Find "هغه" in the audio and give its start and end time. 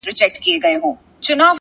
0.03-0.27